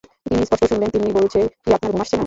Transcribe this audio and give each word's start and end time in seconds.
তিনি 0.25 0.45
স্পষ্ট 0.45 0.63
শুনলেন, 0.65 0.89
তিন্নি 0.89 1.11
বলছে, 1.13 1.39
কি, 1.63 1.69
আপনার 1.73 1.91
ঘুম 1.91 2.01
আসছে 2.01 2.15
না? 2.15 2.19